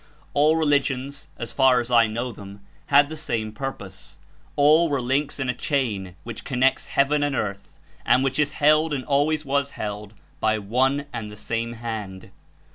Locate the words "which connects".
6.23-6.87